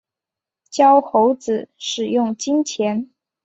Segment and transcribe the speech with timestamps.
[0.71, 3.11] 教猴子使用金钱